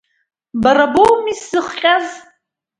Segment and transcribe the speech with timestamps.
[0.61, 2.07] Бара боуми сзыхҟьаз.